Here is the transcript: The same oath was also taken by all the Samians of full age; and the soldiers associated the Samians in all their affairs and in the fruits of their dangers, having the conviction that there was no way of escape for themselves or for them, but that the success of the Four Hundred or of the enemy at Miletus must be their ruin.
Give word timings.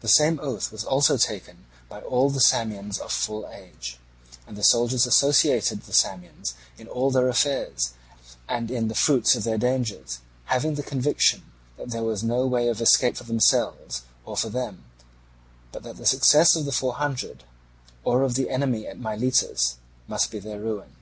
The 0.00 0.08
same 0.08 0.40
oath 0.42 0.72
was 0.72 0.82
also 0.84 1.16
taken 1.16 1.66
by 1.88 2.00
all 2.00 2.30
the 2.30 2.40
Samians 2.40 2.98
of 2.98 3.12
full 3.12 3.48
age; 3.48 3.96
and 4.44 4.56
the 4.56 4.64
soldiers 4.64 5.06
associated 5.06 5.82
the 5.82 5.92
Samians 5.92 6.54
in 6.78 6.88
all 6.88 7.12
their 7.12 7.28
affairs 7.28 7.92
and 8.48 8.72
in 8.72 8.88
the 8.88 8.96
fruits 8.96 9.36
of 9.36 9.44
their 9.44 9.58
dangers, 9.58 10.18
having 10.46 10.74
the 10.74 10.82
conviction 10.82 11.44
that 11.76 11.90
there 11.90 12.02
was 12.02 12.24
no 12.24 12.44
way 12.44 12.66
of 12.66 12.80
escape 12.82 13.16
for 13.16 13.22
themselves 13.22 14.02
or 14.24 14.36
for 14.36 14.48
them, 14.48 14.82
but 15.70 15.84
that 15.84 15.96
the 15.96 16.06
success 16.06 16.56
of 16.56 16.64
the 16.64 16.72
Four 16.72 16.94
Hundred 16.94 17.44
or 18.02 18.24
of 18.24 18.34
the 18.34 18.50
enemy 18.50 18.88
at 18.88 18.98
Miletus 18.98 19.76
must 20.08 20.32
be 20.32 20.40
their 20.40 20.58
ruin. 20.58 20.96